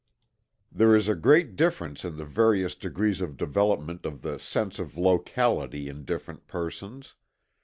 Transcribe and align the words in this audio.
There 0.71 0.95
is 0.95 1.07
a 1.07 1.13
great 1.13 1.55
difference 1.55 2.03
in 2.03 2.17
the 2.17 2.25
various 2.25 2.73
degrees 2.73 3.21
of 3.21 3.37
development 3.37 4.03
of 4.03 4.23
"the 4.23 4.39
sense 4.39 4.79
of 4.79 4.97
locality" 4.97 5.87
in 5.89 6.05
different 6.05 6.47
persons. 6.47 7.15